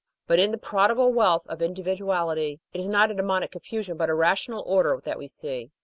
But 0.25 0.39
in 0.39 0.49
the 0.49 0.57
prodigal 0.57 1.13
wealth 1.13 1.45
of 1.45 1.61
individuality, 1.61 2.59
it 2.73 2.79
is 2.79 2.87
not 2.87 3.11
a 3.11 3.13
daemonic 3.13 3.51
confusion, 3.51 3.97
but 3.97 4.09
a 4.09 4.15
rational 4.15 4.63
order 4.65 4.99
that 5.03 5.19
we 5.19 5.27
see. 5.27 5.69